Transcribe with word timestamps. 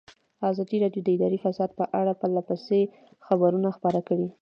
ازادي 0.49 0.77
راډیو 0.83 1.01
د 1.03 1.09
اداري 1.15 1.37
فساد 1.45 1.69
په 1.79 1.85
اړه 1.99 2.13
پرله 2.19 2.41
پسې 2.49 2.79
خبرونه 3.25 3.69
خپاره 3.77 3.99
کړي. 4.07 4.27